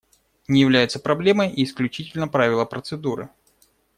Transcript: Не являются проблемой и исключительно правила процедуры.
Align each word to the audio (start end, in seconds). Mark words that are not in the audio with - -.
Не 0.47 0.61
являются 0.61 0.99
проблемой 0.99 1.51
и 1.51 1.63
исключительно 1.63 2.27
правила 2.27 2.65
процедуры. 2.65 3.29